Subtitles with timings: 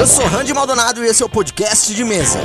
[0.00, 2.40] Eu sou Randy Maldonado e esse é o podcast de mesa.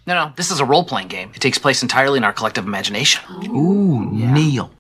[0.08, 1.30] No, no, this is a role playing game.
[1.36, 3.22] It takes place entirely in our collective imagination.
[3.48, 4.72] Ooh, Neil.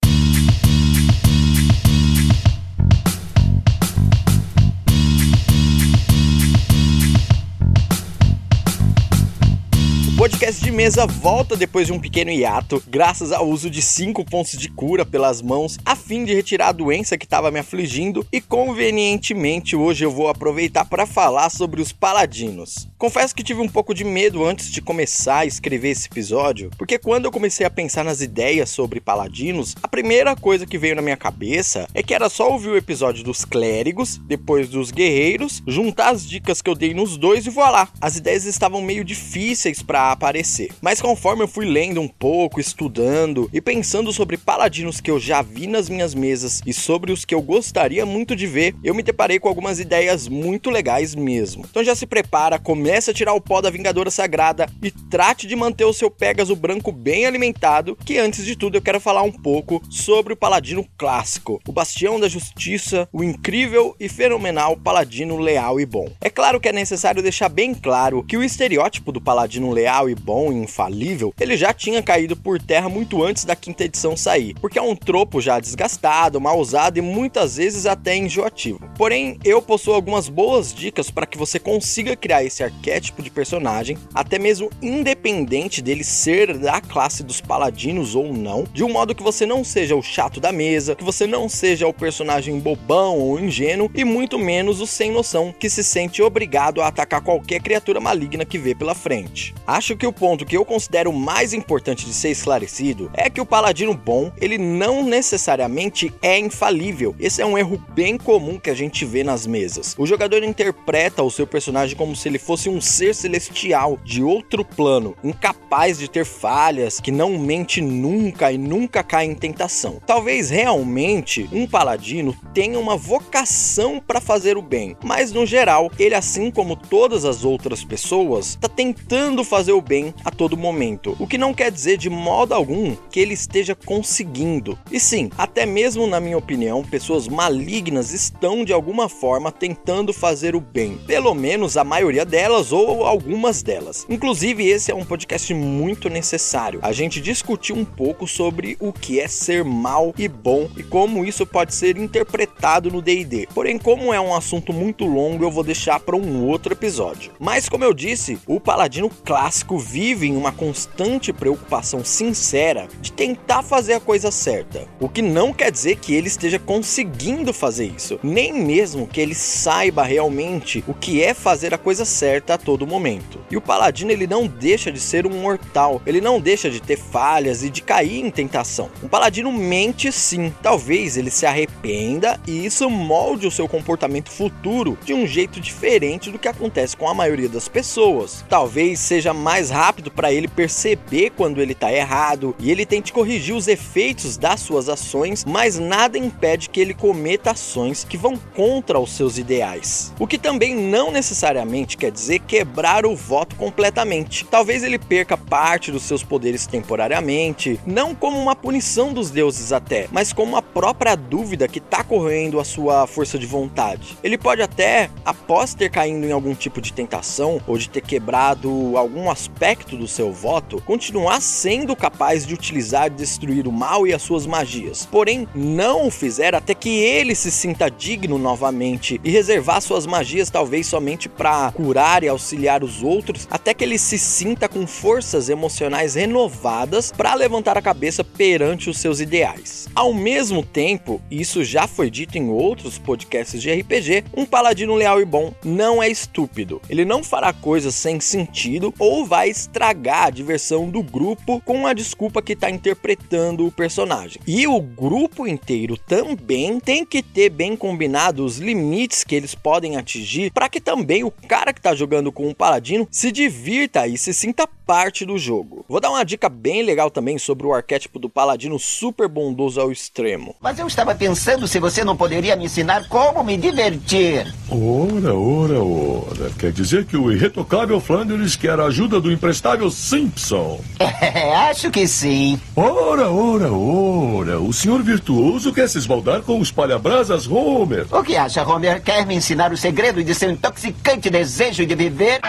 [10.29, 14.51] Podcast de mesa volta depois de um pequeno hiato, graças ao uso de 5 pontos
[14.51, 18.39] de cura pelas mãos, a fim de retirar a doença que estava me afligindo, e
[18.39, 22.87] convenientemente hoje eu vou aproveitar para falar sobre os paladinos.
[22.95, 26.99] Confesso que tive um pouco de medo antes de começar a escrever esse episódio, porque
[26.99, 31.01] quando eu comecei a pensar nas ideias sobre paladinos, a primeira coisa que veio na
[31.01, 36.09] minha cabeça é que era só ouvir o episódio dos clérigos, depois dos guerreiros, juntar
[36.09, 37.89] as dicas que eu dei nos dois e voar lá.
[37.99, 40.69] As ideias estavam meio difíceis para aparecer.
[40.81, 45.41] Mas conforme eu fui lendo um pouco, estudando e pensando sobre paladinos que eu já
[45.41, 49.01] vi nas minhas mesas e sobre os que eu gostaria muito de ver, eu me
[49.01, 51.65] deparei com algumas ideias muito legais mesmo.
[51.69, 55.55] Então já se prepara, comece a tirar o pó da Vingadora Sagrada e trate de
[55.55, 59.31] manter o seu Pégaso branco bem alimentado, que antes de tudo eu quero falar um
[59.31, 65.79] pouco sobre o paladino clássico, o bastião da justiça, o incrível e fenomenal paladino leal
[65.79, 66.09] e bom.
[66.19, 70.15] É claro que é necessário deixar bem claro que o estereótipo do paladino leal e
[70.15, 74.55] bom e infalível, ele já tinha caído por terra muito antes da quinta edição sair,
[74.59, 78.79] porque é um tropo já desgastado, mal usado e muitas vezes até enjoativo.
[78.97, 83.97] Porém, eu possuo algumas boas dicas para que você consiga criar esse arquétipo de personagem,
[84.13, 89.23] até mesmo independente dele ser da classe dos paladinos ou não, de um modo que
[89.23, 93.39] você não seja o chato da mesa, que você não seja o personagem bobão ou
[93.39, 97.99] ingênuo e muito menos o sem noção que se sente obrigado a atacar qualquer criatura
[97.99, 99.53] maligna que vê pela frente.
[99.65, 103.45] Acho que o ponto que eu considero mais importante de ser esclarecido é que o
[103.45, 107.13] paladino bom, ele não necessariamente é infalível.
[107.19, 109.95] Esse é um erro bem comum que a gente vê nas mesas.
[109.97, 114.63] O jogador interpreta o seu personagem como se ele fosse um ser celestial de outro
[114.63, 120.01] plano, incapaz de ter falhas, que não mente nunca e nunca cai em tentação.
[120.07, 126.15] Talvez realmente um paladino tenha uma vocação para fazer o bem, mas no geral, ele
[126.15, 131.27] assim como todas as outras pessoas, está tentando fazer o bem a todo momento, o
[131.27, 134.77] que não quer dizer de modo algum que ele esteja conseguindo.
[134.91, 140.55] E sim, até mesmo na minha opinião, pessoas malignas estão de alguma forma tentando fazer
[140.55, 144.05] o bem, pelo menos a maioria delas ou algumas delas.
[144.09, 146.79] Inclusive, esse é um podcast muito necessário.
[146.81, 151.25] A gente discutiu um pouco sobre o que é ser mal e bom e como
[151.25, 153.47] isso pode ser interpretado no D&D.
[153.53, 157.31] Porém, como é um assunto muito longo, eu vou deixar para um outro episódio.
[157.39, 163.61] Mas como eu disse, o paladino clássico vive em uma constante preocupação sincera de tentar
[163.61, 164.87] fazer a coisa certa.
[164.99, 169.35] O que não quer dizer que ele esteja conseguindo fazer isso, nem mesmo que ele
[169.35, 173.39] saiba realmente o que é fazer a coisa certa a todo momento.
[173.51, 176.97] E o paladino ele não deixa de ser um mortal, ele não deixa de ter
[176.97, 178.89] falhas e de cair em tentação.
[179.03, 184.97] Um paladino mente sim, talvez ele se arrependa e isso molde o seu comportamento futuro
[185.03, 188.45] de um jeito diferente do que acontece com a maioria das pessoas.
[188.47, 193.53] Talvez seja mais rápido para ele perceber quando ele está errado e ele tente corrigir
[193.53, 198.97] os efeitos das suas ações, mas nada impede que ele cometa ações que vão contra
[198.97, 200.13] os seus ideais.
[200.17, 204.45] O que também não necessariamente quer dizer quebrar o voto completamente.
[204.45, 210.07] Talvez ele perca parte dos seus poderes temporariamente, não como uma punição dos deuses até,
[210.11, 214.17] mas como a própria dúvida que está corroendo a sua força de vontade.
[214.23, 218.97] Ele pode até, após ter caído em algum tipo de tentação ou de ter quebrado
[218.97, 219.48] algum aspecto
[219.97, 224.45] do seu voto, continuar sendo capaz de utilizar e destruir o mal e as suas
[224.45, 225.05] magias.
[225.05, 230.49] Porém, não o fizer até que ele se sinta digno novamente e reservar suas magias
[230.49, 234.85] talvez somente para curar e auxiliar os outros outros até que ele se sinta com
[234.87, 239.87] forças emocionais renovadas para levantar a cabeça perante os seus ideais.
[239.95, 245.21] Ao mesmo tempo, isso já foi dito em outros podcasts de RPG, um paladino leal
[245.21, 246.81] e bom não é estúpido.
[246.89, 251.93] Ele não fará coisas sem sentido ou vai estragar a diversão do grupo com a
[251.93, 254.41] desculpa que está interpretando o personagem.
[254.47, 259.97] E o grupo inteiro também tem que ter bem combinado os limites que eles podem
[259.97, 264.17] atingir para que também o cara que está jogando com um paladino se divirta e
[264.17, 265.85] se sinta parte do jogo.
[265.87, 269.91] Vou dar uma dica bem legal também sobre o arquétipo do paladino super bondoso ao
[269.91, 270.55] extremo.
[270.59, 274.51] Mas eu estava pensando se você não poderia me ensinar como me divertir.
[274.67, 276.51] Ora, ora, ora.
[276.57, 280.79] Quer dizer que o irretocável Flanders quer a ajuda do imprestável Simpson?
[281.21, 282.59] É, acho que sim.
[282.75, 284.59] Ora, ora, ora.
[284.59, 288.07] O senhor virtuoso quer se esbaldar com o espalha-brasas Homer.
[288.11, 289.01] O que acha, Homer?
[289.01, 292.39] Quer me ensinar o segredo de seu intoxicante desejo de viver?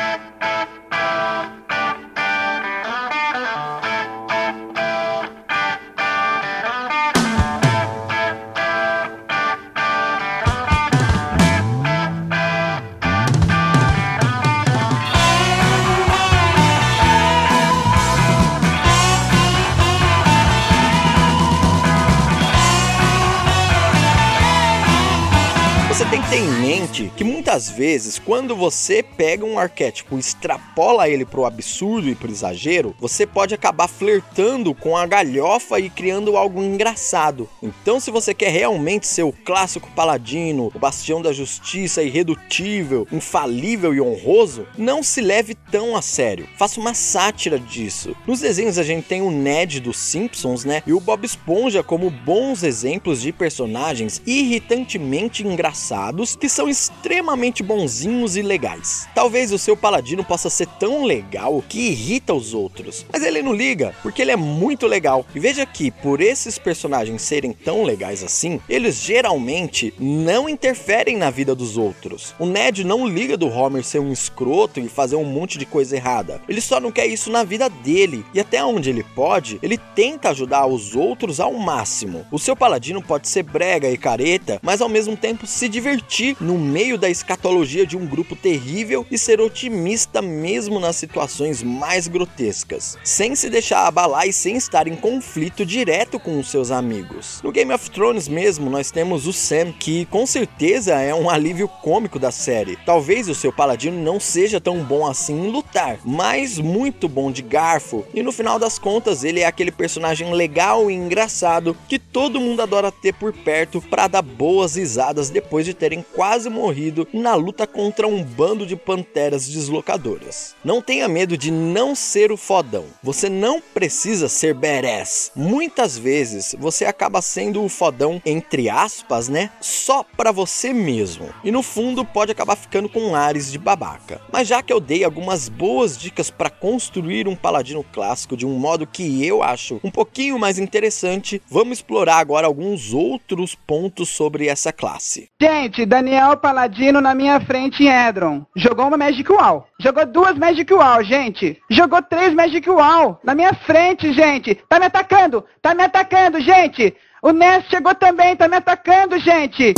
[26.88, 32.30] Que muitas vezes, quando você pega um arquétipo e extrapola ele pro absurdo e pro
[32.30, 37.46] exagero, você pode acabar flertando com a galhofa e criando algo engraçado.
[37.62, 43.92] Então, se você quer realmente ser o clássico paladino, o bastião da justiça, irredutível, infalível
[43.92, 46.48] e honroso, não se leve tão a sério.
[46.56, 48.16] Faça uma sátira disso.
[48.26, 50.82] Nos desenhos a gente tem o Ned dos Simpsons, né?
[50.86, 58.36] E o Bob Esponja como bons exemplos de personagens irritantemente engraçados que são extremamente bonzinhos
[58.36, 59.08] e legais.
[59.14, 63.52] Talvez o seu paladino possa ser tão legal que irrita os outros, mas ele não
[63.52, 65.26] liga, porque ele é muito legal.
[65.34, 71.30] E veja que, por esses personagens serem tão legais assim, eles geralmente não interferem na
[71.30, 72.34] vida dos outros.
[72.38, 75.96] O Ned não liga do Homer ser um escroto e fazer um monte de coisa
[75.96, 76.40] errada.
[76.48, 78.24] Ele só não quer isso na vida dele.
[78.32, 82.26] E até onde ele pode, ele tenta ajudar os outros ao máximo.
[82.30, 86.58] O seu paladino pode ser brega e careta, mas ao mesmo tempo se divertir no
[86.60, 92.98] meio da escatologia de um grupo terrível e ser otimista mesmo nas situações mais grotescas,
[93.02, 97.40] sem se deixar abalar e sem estar em conflito direto com os seus amigos.
[97.42, 101.66] No Game of Thrones mesmo, nós temos o Sam, que com certeza é um alívio
[101.66, 102.76] cômico da série.
[102.84, 107.42] Talvez o seu paladino não seja tão bom assim em lutar, mas muito bom de
[107.42, 112.40] garfo, e no final das contas ele é aquele personagem legal e engraçado que todo
[112.40, 117.34] mundo adora ter por perto para dar boas risadas depois de terem quase morrido na
[117.34, 120.54] luta contra um bando de panteras deslocadoras.
[120.64, 122.84] Não tenha medo de não ser o fodão.
[123.02, 125.32] Você não precisa ser badass.
[125.34, 129.50] Muitas vezes você acaba sendo o fodão entre aspas, né?
[129.60, 131.28] Só para você mesmo.
[131.44, 134.20] E no fundo pode acabar ficando com ares de babaca.
[134.32, 138.58] Mas já que eu dei algumas boas dicas para construir um paladino clássico de um
[138.58, 144.48] modo que eu acho um pouquinho mais interessante, vamos explorar agora alguns outros pontos sobre
[144.48, 145.28] essa classe.
[145.40, 148.44] Gente, Daniel Paladino na minha frente em Edron.
[148.56, 149.68] Jogou uma Magic Wall.
[149.78, 151.60] Jogou duas Magic Wall, gente.
[151.70, 153.20] Jogou três Magic Wall.
[153.22, 154.54] Na minha frente, gente.
[154.68, 155.44] Tá me atacando.
[155.60, 156.96] Tá me atacando, gente.
[157.22, 158.34] O Ness chegou também.
[158.34, 159.74] Tá me atacando, gente.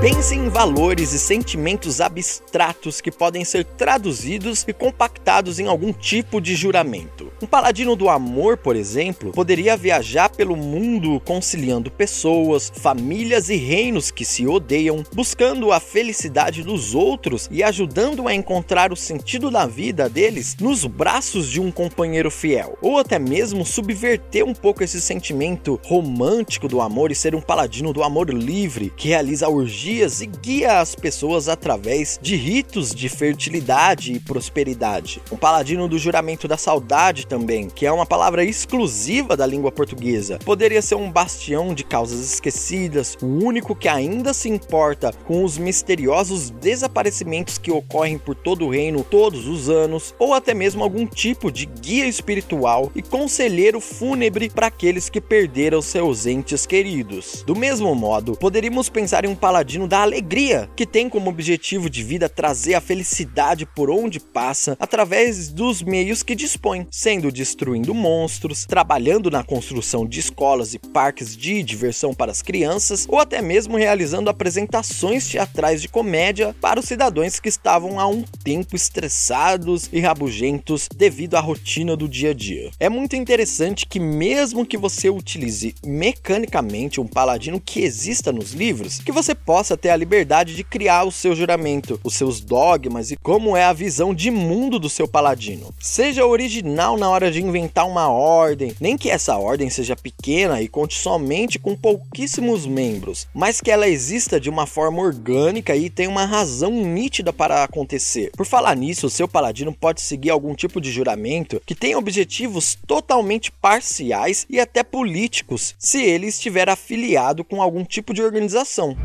[0.00, 6.40] Pense em valores e sentimentos abstratos que podem ser traduzidos e compactados em algum tipo
[6.40, 7.30] de juramento.
[7.42, 14.10] Um paladino do amor, por exemplo, poderia viajar pelo mundo conciliando pessoas, famílias e reinos
[14.10, 19.66] que se odeiam, buscando a felicidade dos outros e ajudando a encontrar o sentido da
[19.66, 22.78] vida deles nos braços de um companheiro fiel.
[22.80, 27.92] Ou até mesmo subverter um pouco esse sentimento romântico do amor e ser um paladino
[27.92, 29.46] do amor livre que realiza
[29.90, 35.20] orgias e guia as pessoas através de ritos de fertilidade e prosperidade.
[35.32, 40.38] Um paladino do juramento da saudade também, que é uma palavra exclusiva da língua portuguesa.
[40.44, 45.58] Poderia ser um bastião de causas esquecidas, o único que ainda se importa com os
[45.58, 51.04] misteriosos desaparecimentos que ocorrem por todo o reino todos os anos, ou até mesmo algum
[51.04, 57.42] tipo de guia espiritual e conselheiro fúnebre para aqueles que perderam seus entes queridos.
[57.44, 61.88] Do mesmo modo, poderíamos pensar em um paladino paladino da alegria, que tem como objetivo
[61.88, 67.94] de vida trazer a felicidade por onde passa através dos meios que dispõe, sendo destruindo
[67.94, 73.40] monstros, trabalhando na construção de escolas e parques de diversão para as crianças, ou até
[73.40, 79.88] mesmo realizando apresentações teatrais de comédia para os cidadãos que estavam há um tempo estressados
[79.92, 82.70] e rabugentos devido à rotina do dia a dia.
[82.78, 88.98] É muito interessante que mesmo que você utilize mecanicamente um paladino que exista nos livros,
[88.98, 93.16] que você possa ter a liberdade de criar o seu juramento, os seus dogmas e
[93.16, 95.72] como é a visão de mundo do seu paladino.
[95.80, 100.68] Seja original na hora de inventar uma ordem, nem que essa ordem seja pequena e
[100.68, 106.10] conte somente com pouquíssimos membros, mas que ela exista de uma forma orgânica e tenha
[106.10, 108.30] uma razão nítida para acontecer.
[108.36, 112.76] Por falar nisso, o seu paladino pode seguir algum tipo de juramento que tenha objetivos
[112.86, 118.96] totalmente parciais e até políticos, se ele estiver afiliado com algum tipo de organização.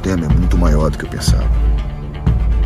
[0.00, 1.46] O sistema é muito maior do que eu pensava.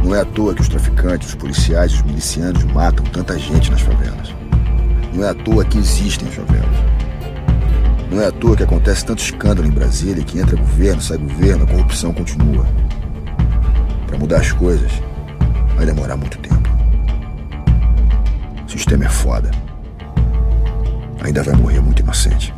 [0.04, 3.72] Não é à toa que os traficantes, os policiais e os milicianos matam tanta gente
[3.72, 4.32] nas favelas.
[5.12, 6.76] Não é à toa que existem as favelas.
[8.08, 11.64] Não é à toa que acontece tanto escândalo em Brasília que entra governo, sai governo,
[11.64, 12.64] a corrupção continua.
[14.06, 14.92] Para mudar as coisas,
[15.74, 16.70] vai demorar muito tempo.
[18.64, 19.50] O sistema é foda.
[21.20, 22.54] Ainda vai morrer muito inocente.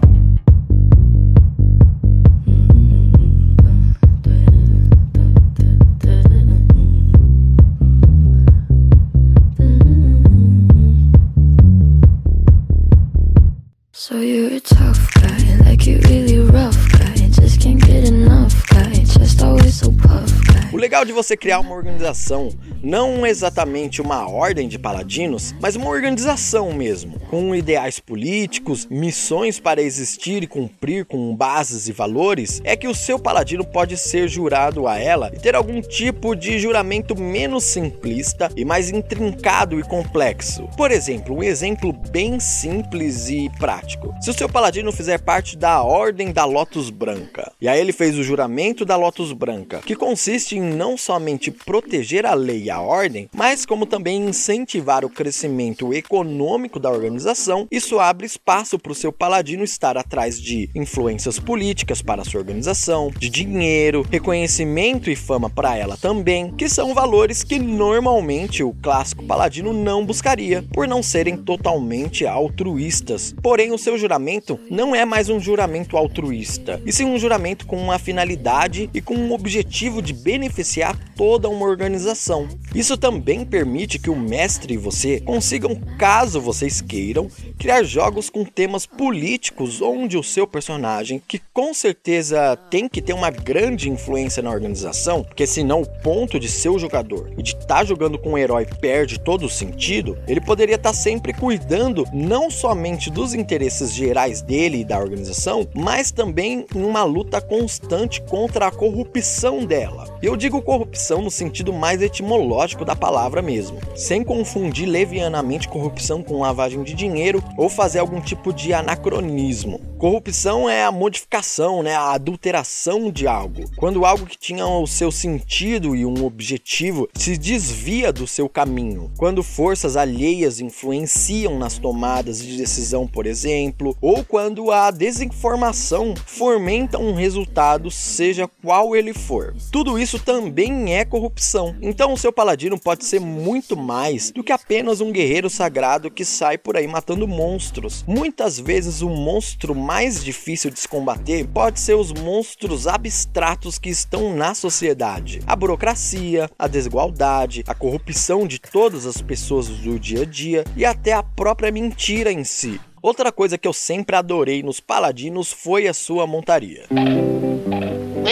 [14.17, 17.13] So you're a tough guy, like you really rough guy.
[17.29, 20.71] Just can't get enough guy, just always so puff guy.
[20.73, 22.49] O legal de você criar uma organização,
[22.87, 29.83] não exatamente uma ordem de paladinos, mas uma organização mesmo, com ideais políticos, missões para
[29.83, 34.87] existir e cumprir com bases e valores, é que o seu paladino pode ser jurado
[34.87, 40.69] a ela e ter algum tipo de juramento menos simplista e mais intrincado e complexo.
[40.76, 44.14] Por exemplo, um exemplo bem simples e prático.
[44.21, 48.16] Se o seu paladino fizer parte da Ordem da Lotus Branca, e aí ele fez
[48.16, 52.75] o juramento da Lotus Branca, que consiste em não somente proteger a lei e a
[52.80, 58.95] ordem, mas como também incentivar o crescimento econômico da organização, isso abre espaço para o
[58.95, 65.16] seu paladino estar atrás de influências políticas para a sua organização, de dinheiro, reconhecimento e
[65.16, 70.87] fama para ela também, que são valores que normalmente o clássico paladino não buscaria, por
[70.87, 73.35] não serem totalmente altruístas.
[73.42, 77.76] Porém, o seu juramento não é mais um juramento altruísta, e sim um juramento com
[77.76, 82.49] uma finalidade e com um objetivo de beneficiar toda uma organização.
[82.75, 88.45] Isso também permite que o mestre e você consigam, caso vocês queiram, criar jogos com
[88.45, 94.43] temas políticos onde o seu personagem, que com certeza tem que ter uma grande influência
[94.43, 98.19] na organização, porque senão o ponto de ser o jogador e de estar tá jogando
[98.19, 103.11] com um herói perde todo o sentido, ele poderia estar tá sempre cuidando não somente
[103.11, 108.71] dos interesses gerais dele e da organização, mas também em uma luta constante contra a
[108.71, 110.07] corrupção dela.
[110.23, 112.46] Eu digo corrupção no sentido mais etimológico
[112.85, 118.53] da palavra mesmo, sem confundir levianamente corrupção com lavagem de dinheiro ou fazer algum tipo
[118.53, 119.81] de anacronismo.
[119.99, 123.65] Corrupção é a modificação, né, a adulteração de algo.
[123.76, 129.11] Quando algo que tinha o seu sentido e um objetivo se desvia do seu caminho.
[129.17, 136.99] Quando forças alheias influenciam nas tomadas de decisão, por exemplo, ou quando a desinformação fomenta
[136.99, 139.55] um resultado, seja qual ele for.
[139.73, 141.75] Tudo isso também é corrupção.
[141.81, 146.23] Então o seu paladino pode ser muito mais do que apenas um guerreiro sagrado que
[146.23, 148.05] sai por aí matando monstros.
[148.07, 153.88] Muitas vezes o monstro mais difícil de se combater pode ser os monstros abstratos que
[153.88, 155.40] estão na sociedade.
[155.47, 160.85] A burocracia, a desigualdade, a corrupção de todas as pessoas do dia a dia e
[160.85, 162.78] até a própria mentira em si.
[163.00, 166.85] Outra coisa que eu sempre adorei nos paladinos foi a sua montaria.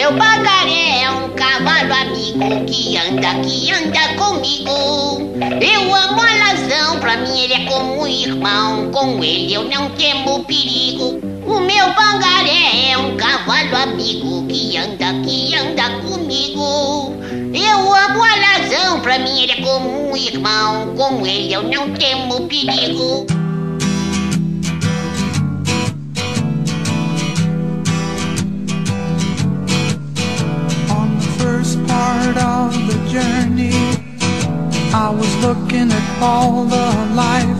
[0.05, 4.69] Meu bagaré é um cavalo amigo que anda, que anda comigo.
[5.59, 8.91] Eu amo a razão, pra mim ele é como um irmão.
[8.91, 11.19] Com ele eu não temo perigo.
[11.47, 17.15] O meu bangaré é um cavalo amigo que anda, que anda comigo.
[17.51, 20.93] Eu amo a razão, pra mim ele é como um irmão.
[20.95, 23.25] Com ele eu não temo perigo.
[32.33, 33.73] Part of the journey,
[34.93, 37.57] I was looking at all the life.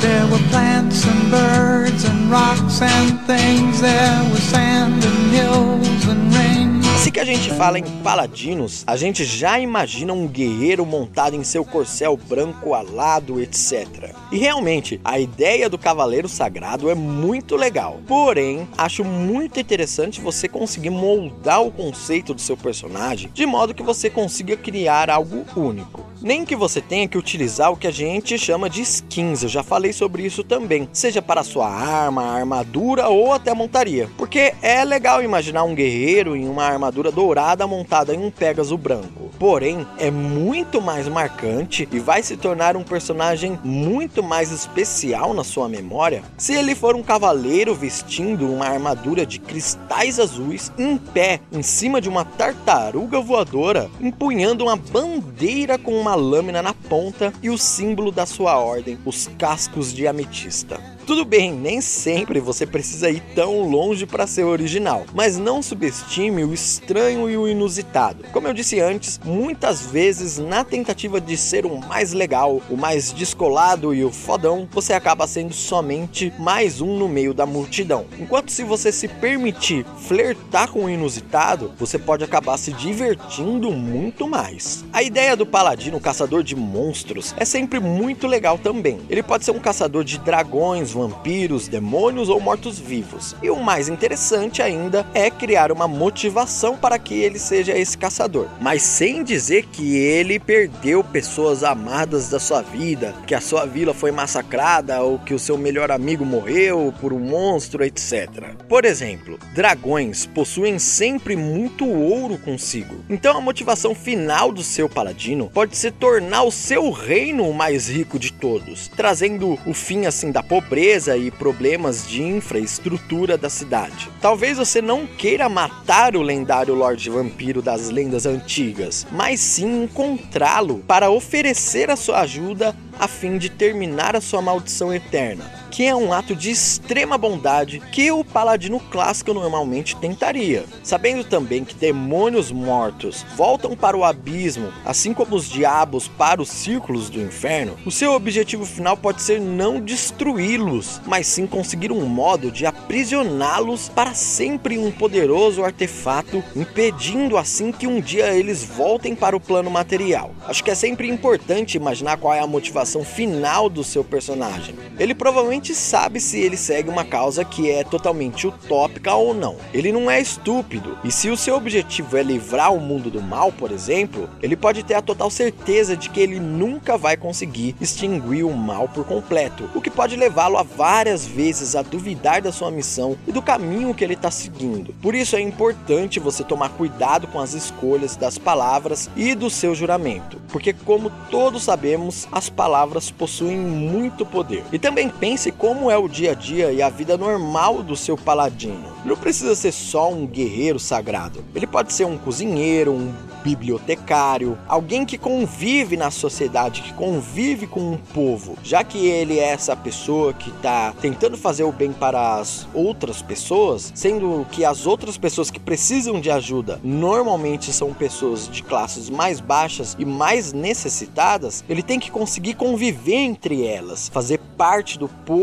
[0.00, 3.80] There were plants and birds and rocks and things.
[3.80, 6.77] There was sand and hills and rain.
[6.98, 11.44] Sempre que a gente fala em paladinos, a gente já imagina um guerreiro montado em
[11.44, 14.12] seu corcel branco alado, etc.
[14.32, 18.00] E realmente, a ideia do cavaleiro sagrado é muito legal.
[18.06, 23.82] Porém, acho muito interessante você conseguir moldar o conceito do seu personagem de modo que
[23.82, 26.07] você consiga criar algo único.
[26.20, 29.62] Nem que você tenha que utilizar o que a gente chama de skins, eu já
[29.62, 34.10] falei sobre isso também, seja para sua arma, armadura ou até montaria.
[34.18, 39.30] Porque é legal imaginar um guerreiro em uma armadura dourada montada em um Pégaso branco.
[39.38, 45.44] Porém, é muito mais marcante e vai se tornar um personagem muito mais especial na
[45.44, 51.40] sua memória se ele for um cavaleiro vestindo uma armadura de cristais azuis em pé
[51.52, 57.50] em cima de uma tartaruga voadora, empunhando uma bandeira com uma lâmina na ponta e
[57.50, 60.97] o símbolo da sua ordem, os cascos de ametista.
[61.08, 66.44] Tudo bem, nem sempre você precisa ir tão longe para ser original, mas não subestime
[66.44, 68.24] o estranho e o inusitado.
[68.30, 73.10] Como eu disse antes, muitas vezes na tentativa de ser o mais legal, o mais
[73.10, 78.04] descolado e o fodão, você acaba sendo somente mais um no meio da multidão.
[78.18, 84.28] Enquanto se você se permitir flertar com o inusitado, você pode acabar se divertindo muito
[84.28, 84.84] mais.
[84.92, 89.00] A ideia do paladino caçador de monstros é sempre muito legal também.
[89.08, 93.36] Ele pode ser um caçador de dragões, vampiros, demônios ou mortos-vivos.
[93.42, 98.48] E o mais interessante ainda é criar uma motivação para que ele seja esse caçador,
[98.60, 103.94] mas sem dizer que ele perdeu pessoas amadas da sua vida, que a sua vila
[103.94, 108.54] foi massacrada ou que o seu melhor amigo morreu por um monstro, etc.
[108.68, 112.96] Por exemplo, dragões possuem sempre muito ouro consigo.
[113.08, 117.88] Então a motivação final do seu paladino pode se tornar o seu reino o mais
[117.88, 124.08] rico de todos, trazendo o fim assim da pobreza e problemas de infraestrutura da cidade.
[124.22, 130.78] Talvez você não queira matar o lendário Lorde Vampiro das lendas antigas, mas sim encontrá-lo
[130.88, 135.94] para oferecer a sua ajuda a fim de terminar a sua maldição eterna que é
[135.94, 140.64] um ato de extrema bondade que o paladino clássico normalmente tentaria.
[140.82, 146.48] Sabendo também que demônios mortos voltam para o abismo, assim como os diabos para os
[146.48, 152.06] círculos do inferno, o seu objetivo final pode ser não destruí-los, mas sim conseguir um
[152.06, 158.62] modo de aprisioná-los para sempre em um poderoso artefato, impedindo assim que um dia eles
[158.62, 160.32] voltem para o plano material.
[160.46, 164.74] Acho que é sempre importante imaginar qual é a motivação final do seu personagem.
[164.98, 169.56] Ele provavelmente sabe se ele segue uma causa que é totalmente utópica ou não.
[169.72, 173.52] Ele não é estúpido, e se o seu objetivo é livrar o mundo do mal,
[173.52, 178.44] por exemplo, ele pode ter a total certeza de que ele nunca vai conseguir extinguir
[178.44, 182.70] o mal por completo, o que pode levá-lo a várias vezes a duvidar da sua
[182.70, 184.94] missão e do caminho que ele está seguindo.
[185.00, 189.74] Por isso é importante você tomar cuidado com as escolhas das palavras e do seu
[189.74, 194.64] juramento, porque como todos sabemos, as palavras possuem muito poder.
[194.72, 198.16] E também pense como é o dia a dia e a vida normal do seu
[198.16, 198.92] paladino.
[199.04, 201.44] Não precisa ser só um guerreiro sagrado.
[201.54, 207.80] Ele pode ser um cozinheiro, um bibliotecário, alguém que convive na sociedade, que convive com
[207.80, 212.36] um povo, já que ele é essa pessoa que está tentando fazer o bem para
[212.36, 218.48] as outras pessoas, sendo que as outras pessoas que precisam de ajuda normalmente são pessoas
[218.48, 224.40] de classes mais baixas e mais necessitadas, ele tem que conseguir conviver entre elas, fazer
[224.56, 225.37] parte do povo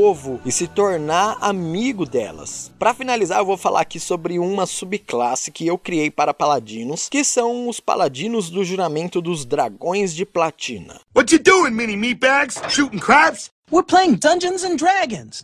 [0.46, 2.72] e se tornar amigo delas.
[2.78, 7.24] Para finalizar, eu vou falar aqui sobre uma subclasse que eu criei para paladinos, que
[7.24, 11.00] são os paladinos do juramento dos dragões de platina.
[11.16, 12.62] What you doing, mini meatbags?
[12.70, 13.50] Shooting craps?
[13.72, 15.44] We're playing Dungeons and Dragons.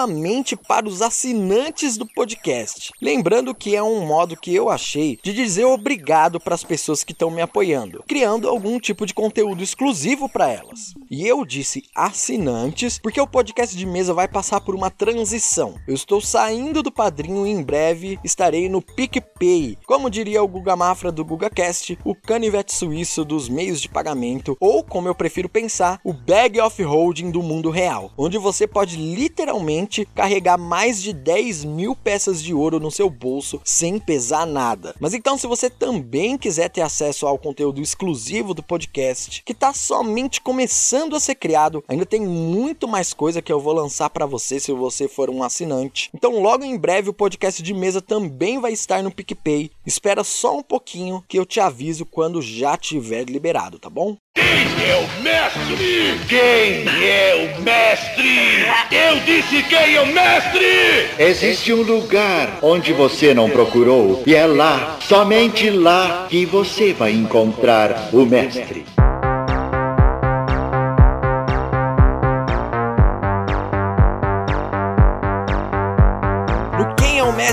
[0.56, 2.92] para os assinantes do podcast.
[3.00, 7.12] Lembrando que é um modo que eu achei de dizer obrigado para as pessoas que
[7.12, 10.94] estão me apoiando, criando algum tipo de conteúdo exclusivo para elas.
[11.10, 15.74] E eu disse assinantes porque o podcast de mesa vai passar por uma transição.
[15.86, 19.78] Eu estou saindo do padrinho e em breve estarei no PicPay.
[19.86, 24.84] Como diria o Guga Mafra do GugaCast, o canivete suíço dos meios de pagamento, ou
[24.84, 29.87] como eu prefiro pensar, o bag of holding do mundo real, onde você pode literalmente
[30.14, 34.94] carregar mais de 10 mil peças de ouro no seu bolso sem pesar nada.
[35.00, 39.72] Mas então, se você também quiser ter acesso ao conteúdo exclusivo do podcast, que está
[39.72, 44.26] somente começando a ser criado, ainda tem muito mais coisa que eu vou lançar para
[44.26, 46.10] você se você for um assinante.
[46.14, 49.70] Então, logo em breve, o podcast de mesa também vai estar no PicPay.
[49.86, 54.16] Espera só um pouquinho que eu te aviso quando já tiver liberado, tá bom?
[54.34, 56.20] Quem é o mestre?
[56.28, 58.64] Quem é o mestre?
[58.90, 61.10] Eu disse quem é o mestre!
[61.18, 67.12] Existe um lugar onde você não procurou, e é lá, somente lá, que você vai
[67.12, 68.84] encontrar o mestre.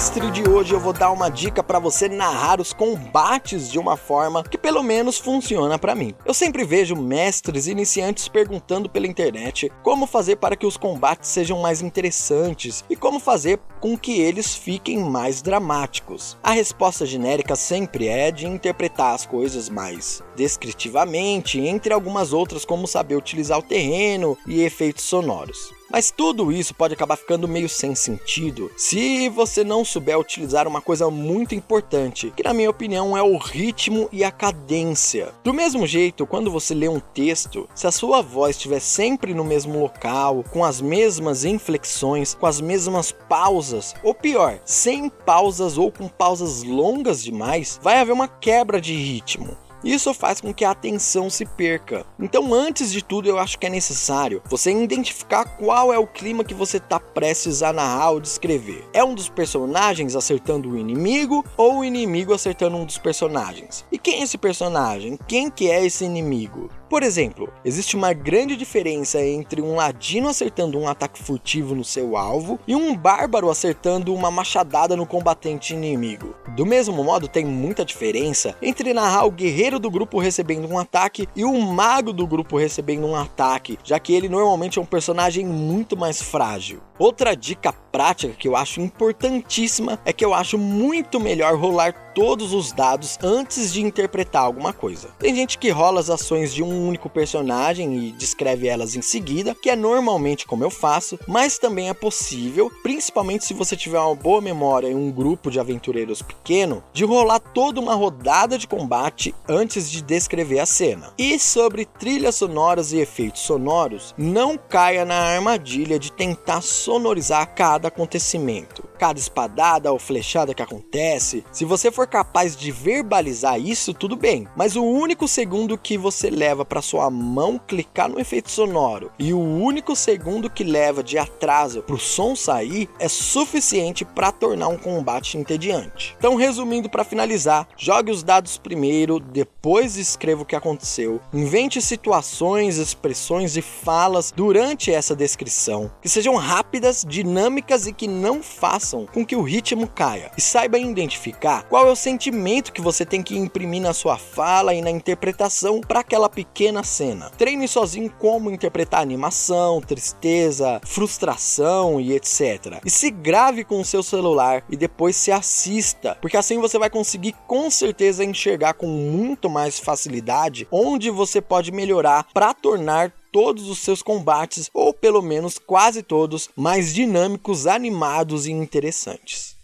[0.06, 3.98] Mestre de hoje eu vou dar uma dica para você narrar os combates de uma
[3.98, 6.13] forma que pelo menos funciona para mim.
[6.24, 11.60] Eu sempre vejo mestres iniciantes perguntando pela internet como fazer para que os combates sejam
[11.60, 16.38] mais interessantes e como fazer com que eles fiquem mais dramáticos.
[16.44, 22.86] A resposta genérica sempre é de interpretar as coisas mais descritivamente, entre algumas outras como
[22.86, 25.74] saber utilizar o terreno e efeitos sonoros.
[25.96, 30.82] Mas tudo isso pode acabar ficando meio sem sentido se você não souber utilizar uma
[30.82, 35.32] coisa muito importante, que na minha opinião é o ritmo e a cadência.
[35.42, 39.46] Do mesmo jeito, quando você lê um texto, se a sua voz estiver sempre no
[39.46, 45.90] mesmo local, com as mesmas inflexões, com as mesmas pausas, ou pior, sem pausas ou
[45.90, 49.56] com pausas longas demais, vai haver uma quebra de ritmo.
[49.86, 52.08] Isso faz com que a atenção se perca.
[52.19, 56.43] Então, antes de tudo, eu acho que é necessário você identificar qual é o clima
[56.43, 58.84] que você está prestes a narrar ou descrever.
[58.91, 63.86] É um dos personagens acertando o inimigo ou o inimigo acertando um dos personagens?
[63.91, 65.19] E quem é esse personagem?
[65.28, 66.67] Quem que é esse inimigo?
[66.96, 72.16] Por exemplo, existe uma grande diferença entre um ladino acertando um ataque furtivo no seu
[72.16, 76.34] alvo e um bárbaro acertando uma machadada no combatente inimigo.
[76.56, 81.28] Do mesmo modo, tem muita diferença entre narrar o guerreiro do grupo recebendo um ataque
[81.36, 85.46] e o mago do grupo recebendo um ataque, já que ele normalmente é um personagem
[85.46, 86.80] muito mais frágil.
[86.98, 92.54] Outra dica prática que eu acho importantíssima é que eu acho muito melhor rolar todos
[92.54, 95.10] os dados antes de interpretar alguma coisa.
[95.20, 99.54] Tem gente que rola as ações de um único personagem e descreve elas em seguida,
[99.54, 104.16] que é normalmente como eu faço, mas também é possível, principalmente se você tiver uma
[104.16, 109.36] boa memória e um grupo de aventureiros pequeno, de rolar toda uma rodada de combate
[109.48, 111.14] antes de descrever a cena.
[111.18, 117.85] E sobre trilhas sonoras e efeitos sonoros, não caia na armadilha de tentar sonorizar cada
[117.86, 121.43] acontecimento, cada espadada ou flechada que acontece.
[121.52, 126.30] Se você for capaz de verbalizar isso, tudo bem, mas o único segundo que você
[126.30, 131.17] leva para sua mão clicar no efeito sonoro e o único segundo que leva de
[131.17, 136.15] atraso para o som sair é suficiente para tornar um combate entediante.
[136.17, 142.78] Então, resumindo para finalizar, jogue os dados primeiro, depois escreva o que aconteceu, invente situações,
[142.78, 149.26] expressões e falas durante essa descrição que sejam rápidas, dinâmicas e que não façam com
[149.26, 150.32] que o ritmo caia.
[150.38, 154.74] E saiba identificar qual é o sentimento que você tem que imprimir na sua fala
[154.74, 157.30] e na interpretação para aquela pequena cena.
[157.38, 162.80] Treine sozinho como interpretar animação, tristeza, frustração e etc.
[162.86, 166.90] E se grave com o seu celular e depois se assista, porque assim você vai
[166.90, 173.67] conseguir com certeza enxergar com muito mais facilidade onde você pode melhorar para tornar todos
[173.67, 179.58] os seus combates, ou pelo menos quase todos, mais dinâmicos, animados e interessantes.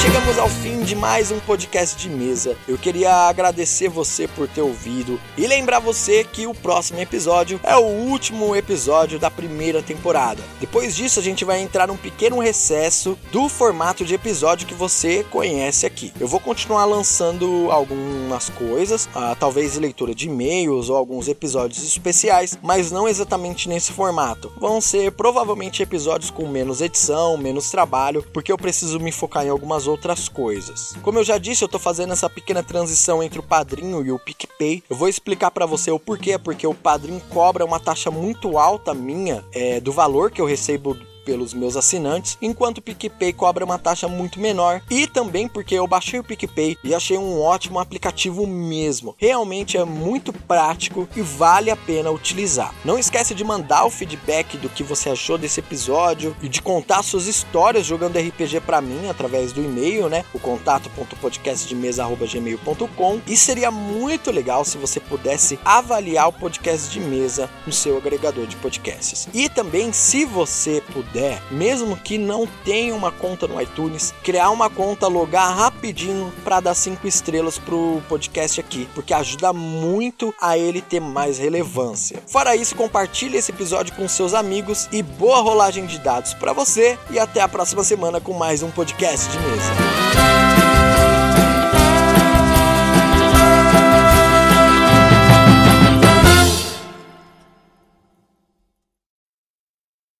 [0.00, 2.56] Chegamos ao fim de mais um podcast de mesa.
[2.66, 7.76] Eu queria agradecer você por ter ouvido e lembrar você que o próximo episódio é
[7.76, 10.42] o último episódio da primeira temporada.
[10.58, 15.24] Depois disso, a gente vai entrar num pequeno recesso do formato de episódio que você
[15.30, 16.12] conhece aqui.
[16.18, 22.58] Eu vou continuar lançando algumas coisas, ah, talvez leitura de e-mails ou alguns episódios especiais,
[22.60, 24.52] mas não exatamente nesse formato.
[24.58, 29.50] Vão ser provavelmente episódios com menos edição, menos trabalho, porque eu preciso me focar em
[29.50, 30.71] algumas outras coisas.
[31.02, 34.18] Como eu já disse, eu tô fazendo essa pequena transição entre o padrinho e o
[34.18, 34.82] PicPay.
[34.88, 38.94] Eu vou explicar para você o porquê, porque o padrinho cobra uma taxa muito alta
[38.94, 43.78] minha é, do valor que eu recebo pelos meus assinantes, enquanto o PicPay cobra uma
[43.78, 44.82] taxa muito menor.
[44.90, 49.14] E também porque eu baixei o PicPay e achei um ótimo aplicativo mesmo.
[49.18, 52.74] Realmente é muito prático e vale a pena utilizar.
[52.84, 57.02] Não esquece de mandar o feedback do que você achou desse episódio e de contar
[57.02, 60.24] suas histórias jogando RPG para mim através do e-mail, né?
[60.32, 63.20] O contato.podcastdemesa@gmail.com.
[63.26, 68.46] E seria muito legal se você pudesse avaliar o podcast de mesa no seu agregador
[68.46, 69.28] de podcasts.
[69.32, 74.50] E também se você puder puder, mesmo que não tenha uma conta no iTunes, criar
[74.50, 80.56] uma conta, logar rapidinho para dar cinco estrelas pro podcast aqui, porque ajuda muito a
[80.56, 82.22] ele ter mais relevância.
[82.26, 86.98] Fora isso, compartilhe esse episódio com seus amigos e boa rolagem de dados para você
[87.10, 90.41] e até a próxima semana com mais um podcast de mesa.